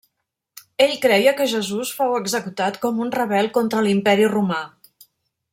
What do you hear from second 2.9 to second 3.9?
un rebel contra